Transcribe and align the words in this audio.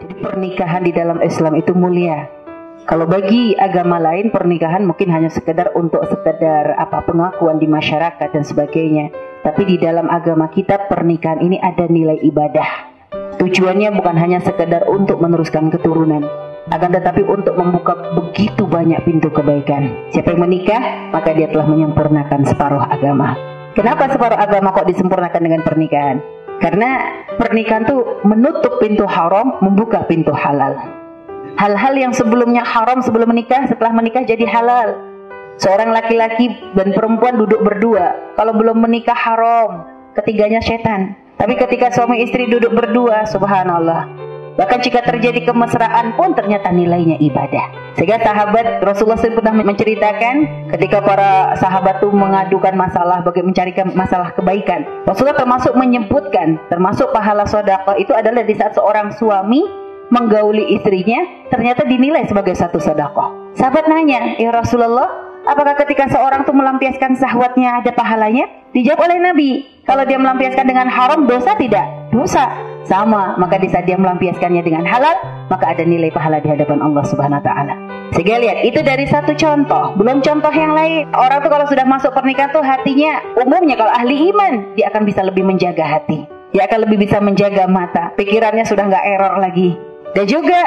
Jadi 0.00 0.16
pernikahan 0.16 0.80
di 0.80 0.92
dalam 0.96 1.20
Islam 1.20 1.60
itu 1.60 1.76
mulia. 1.76 2.24
Kalau 2.88 3.04
bagi 3.04 3.52
agama 3.52 4.00
lain 4.00 4.32
pernikahan 4.32 4.88
mungkin 4.88 5.12
hanya 5.12 5.28
sekedar 5.28 5.76
untuk 5.76 6.00
sekedar 6.08 6.72
apa 6.80 7.04
pengakuan 7.04 7.60
di 7.60 7.68
masyarakat 7.68 8.28
dan 8.32 8.40
sebagainya. 8.40 9.12
Tapi 9.44 9.68
di 9.68 9.76
dalam 9.76 10.08
agama 10.08 10.48
kita 10.48 10.88
pernikahan 10.88 11.44
ini 11.44 11.60
ada 11.60 11.84
nilai 11.84 12.16
ibadah. 12.24 12.88
Tujuannya 13.36 13.92
bukan 13.92 14.16
hanya 14.16 14.40
sekedar 14.40 14.88
untuk 14.88 15.20
meneruskan 15.20 15.68
keturunan, 15.68 16.24
akan 16.72 16.90
tetapi 16.92 17.24
untuk 17.24 17.56
membuka 17.56 17.96
begitu 18.16 18.64
banyak 18.68 19.00
pintu 19.04 19.28
kebaikan. 19.32 20.12
Siapa 20.12 20.32
yang 20.36 20.44
menikah, 20.44 21.12
maka 21.12 21.32
dia 21.36 21.48
telah 21.48 21.68
menyempurnakan 21.68 22.44
separuh 22.48 22.84
agama. 22.84 23.36
Kenapa 23.72 24.12
separuh 24.12 24.36
agama 24.36 24.76
kok 24.76 24.88
disempurnakan 24.88 25.40
dengan 25.40 25.60
pernikahan? 25.64 26.20
Karena 26.60 27.24
pernikahan 27.40 27.88
itu 27.88 28.20
menutup 28.28 28.76
pintu 28.84 29.08
haram, 29.08 29.56
membuka 29.64 30.04
pintu 30.04 30.28
halal. 30.36 30.76
Hal-hal 31.56 31.96
yang 31.96 32.12
sebelumnya 32.12 32.60
haram 32.62 33.00
sebelum 33.00 33.32
menikah, 33.32 33.64
setelah 33.64 33.96
menikah 33.96 34.22
jadi 34.28 34.44
halal. 34.44 34.92
Seorang 35.56 35.92
laki-laki 35.92 36.52
dan 36.76 36.92
perempuan 36.92 37.40
duduk 37.40 37.64
berdua. 37.64 38.36
Kalau 38.36 38.52
belum 38.56 38.80
menikah 38.80 39.16
haram, 39.16 39.88
ketiganya 40.16 40.60
setan. 40.60 41.16
Tapi 41.40 41.56
ketika 41.56 41.88
suami 41.92 42.20
istri 42.20 42.48
duduk 42.52 42.76
berdua, 42.76 43.24
subhanallah, 43.24 44.08
Bahkan 44.60 44.78
jika 44.84 45.00
terjadi 45.00 45.40
kemesraan 45.48 46.20
pun 46.20 46.36
ternyata 46.36 46.68
nilainya 46.68 47.16
ibadah. 47.16 47.96
Sehingga 47.96 48.20
sahabat 48.20 48.84
Rasulullah 48.84 49.16
SAW 49.16 49.40
pernah 49.40 49.56
menceritakan 49.56 50.68
ketika 50.76 51.00
para 51.00 51.56
sahabat 51.56 52.04
itu 52.04 52.12
mengadukan 52.12 52.76
masalah 52.76 53.24
bagi 53.24 53.40
mencarikan 53.40 53.88
masalah 53.96 54.36
kebaikan. 54.36 54.84
Rasulullah 55.08 55.40
termasuk 55.40 55.72
menyebutkan 55.72 56.60
termasuk 56.68 57.08
pahala 57.08 57.48
sodako 57.48 57.96
itu 57.96 58.12
adalah 58.12 58.44
di 58.44 58.52
saat 58.52 58.76
seorang 58.76 59.16
suami 59.16 59.64
menggauli 60.12 60.76
istrinya 60.76 61.48
ternyata 61.48 61.88
dinilai 61.88 62.28
sebagai 62.28 62.52
satu 62.52 62.76
sodako. 62.76 63.56
Sahabat 63.56 63.88
nanya, 63.88 64.36
ya 64.36 64.52
Rasulullah, 64.52 65.08
apakah 65.48 65.72
ketika 65.88 66.04
seorang 66.12 66.44
itu 66.44 66.52
melampiaskan 66.52 67.16
sahwatnya 67.16 67.80
ada 67.80 67.96
pahalanya? 67.96 68.44
Dijawab 68.76 69.08
oleh 69.08 69.18
Nabi, 69.24 69.50
kalau 69.88 70.04
dia 70.04 70.20
melampiaskan 70.20 70.68
dengan 70.68 70.92
haram 70.92 71.24
dosa 71.24 71.56
tidak? 71.56 72.12
Dosa 72.12 72.69
sama 72.88 73.36
maka 73.36 73.60
di 73.60 73.68
saat 73.68 73.84
dia 73.84 73.98
melampiaskannya 74.00 74.62
dengan 74.64 74.84
halal 74.88 75.16
maka 75.50 75.74
ada 75.74 75.82
nilai 75.82 76.08
pahala 76.14 76.38
di 76.38 76.48
hadapan 76.48 76.78
Allah 76.80 77.04
Subhanahu 77.04 77.42
wa 77.42 77.44
taala. 77.44 77.74
Sehingga 78.10 78.42
lihat 78.42 78.58
itu 78.66 78.82
dari 78.82 79.06
satu 79.06 79.38
contoh, 79.38 79.94
belum 79.94 80.18
contoh 80.18 80.50
yang 80.50 80.74
lain. 80.74 81.06
Orang 81.14 81.46
tuh 81.46 81.50
kalau 81.50 81.66
sudah 81.70 81.86
masuk 81.86 82.10
pernikahan 82.10 82.50
tuh 82.50 82.62
hatinya 82.62 83.22
umumnya 83.38 83.78
kalau 83.78 83.90
ahli 83.94 84.30
iman 84.34 84.74
dia 84.74 84.90
akan 84.90 85.02
bisa 85.06 85.22
lebih 85.22 85.46
menjaga 85.46 85.86
hati. 85.86 86.26
Dia 86.50 86.66
akan 86.66 86.90
lebih 86.90 87.06
bisa 87.06 87.22
menjaga 87.22 87.70
mata, 87.70 88.10
pikirannya 88.18 88.66
sudah 88.66 88.90
nggak 88.90 89.04
error 89.06 89.38
lagi. 89.38 89.78
Dan 90.10 90.26
juga 90.26 90.58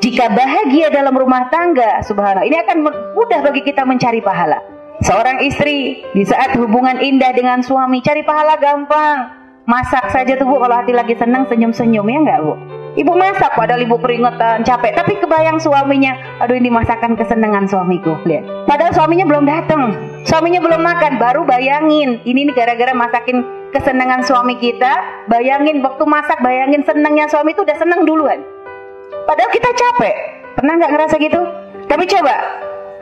jika 0.00 0.32
bahagia 0.32 0.88
dalam 0.88 1.12
rumah 1.12 1.52
tangga, 1.52 2.00
subhanallah, 2.00 2.48
ini 2.48 2.56
akan 2.64 2.76
mudah 3.12 3.44
bagi 3.44 3.60
kita 3.60 3.84
mencari 3.84 4.24
pahala. 4.24 4.56
Seorang 5.04 5.44
istri 5.44 6.00
di 6.16 6.24
saat 6.24 6.56
hubungan 6.56 6.96
indah 7.04 7.36
dengan 7.36 7.60
suami 7.60 8.00
cari 8.00 8.24
pahala 8.24 8.56
gampang. 8.56 9.45
Masak 9.66 10.14
saja 10.14 10.38
tuh 10.38 10.46
Bu. 10.46 10.62
Kalau 10.62 10.78
hati 10.78 10.94
lagi 10.94 11.18
senang 11.18 11.50
senyum-senyum 11.50 12.06
ya 12.06 12.18
enggak 12.22 12.40
Bu? 12.46 12.54
Ibu 12.96 13.12
masak 13.12 13.52
padahal 13.60 13.84
ibu 13.84 14.00
keringetan, 14.00 14.64
capek, 14.64 14.96
tapi 14.96 15.20
kebayang 15.20 15.60
suaminya, 15.60 16.16
aduh 16.40 16.56
ini 16.56 16.72
masakan 16.72 17.12
kesenangan 17.12 17.68
suamiku, 17.68 18.16
lihat. 18.24 18.48
Padahal 18.64 18.88
suaminya 18.96 19.28
belum 19.28 19.44
datang, 19.44 19.92
suaminya 20.24 20.64
belum 20.64 20.80
makan, 20.80 21.20
baru 21.20 21.44
bayangin, 21.44 22.24
ini 22.24 22.48
nih 22.48 22.56
gara-gara 22.56 22.96
masakin 22.96 23.44
kesenangan 23.68 24.24
suami 24.24 24.56
kita, 24.56 25.28
bayangin 25.28 25.84
waktu 25.84 26.08
masak, 26.08 26.40
bayangin 26.40 26.80
senangnya 26.88 27.28
suami 27.28 27.52
itu 27.52 27.68
udah 27.68 27.76
senang 27.76 28.08
duluan. 28.08 28.40
Padahal 29.28 29.52
kita 29.52 29.68
capek, 29.76 30.16
pernah 30.56 30.80
nggak 30.80 30.92
ngerasa 30.96 31.14
gitu? 31.20 31.40
Tapi 31.84 32.04
coba, 32.08 32.34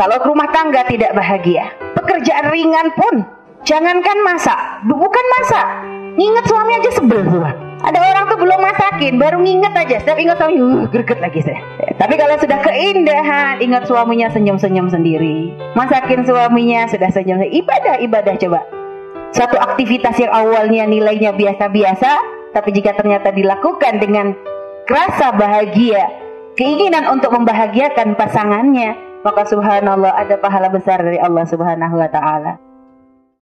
kalau 0.00 0.16
rumah 0.24 0.48
tangga 0.56 0.88
tidak 0.88 1.12
bahagia, 1.12 1.68
pekerjaan 1.92 2.48
ringan 2.48 2.88
pun, 2.96 3.28
jangankan 3.68 4.18
masak, 4.24 4.56
bukan 4.88 5.24
masak, 5.36 5.68
Nginget 6.12 6.44
suami 6.44 6.72
aja 6.76 6.90
sebel 6.92 7.20
semua. 7.24 7.52
Ada 7.82 7.98
orang 7.98 8.24
tuh 8.30 8.38
belum 8.38 8.60
masakin, 8.62 9.18
baru 9.18 9.42
nginget 9.42 9.74
aja. 9.74 9.96
Setiap 10.04 10.18
ingat 10.20 10.36
suami, 10.38 10.54
uh, 10.62 10.86
greget 10.86 11.18
lagi 11.18 11.40
saya. 11.42 11.58
Tapi 11.98 12.14
kalau 12.14 12.36
sudah 12.38 12.58
keindahan, 12.62 13.58
ingat 13.58 13.90
suaminya 13.90 14.30
senyum-senyum 14.30 14.86
sendiri. 14.86 15.50
Masakin 15.74 16.22
suaminya 16.22 16.86
sudah 16.86 17.10
senyum. 17.10 17.42
Ibadah, 17.42 17.98
ibadah 18.04 18.34
coba. 18.38 18.60
Satu 19.32 19.56
aktivitas 19.56 20.14
yang 20.20 20.30
awalnya 20.30 20.84
nilainya 20.86 21.32
biasa-biasa, 21.34 22.10
tapi 22.52 22.70
jika 22.70 22.92
ternyata 22.94 23.32
dilakukan 23.32 23.98
dengan 23.98 24.36
rasa 24.86 25.32
bahagia, 25.32 26.06
keinginan 26.54 27.08
untuk 27.08 27.32
membahagiakan 27.32 28.14
pasangannya, 28.14 28.94
maka 29.24 29.48
subhanallah 29.48 30.12
ada 30.20 30.36
pahala 30.36 30.68
besar 30.68 31.00
dari 31.00 31.16
Allah 31.16 31.48
Subhanahu 31.48 31.96
wa 31.96 32.08
taala. 32.12 32.71